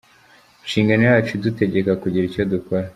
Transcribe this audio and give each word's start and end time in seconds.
Inshingano 0.63 1.03
yacu 1.11 1.31
idutegeka 1.37 1.91
kugira 2.01 2.25
icyo 2.29 2.43
dukora. 2.51 2.87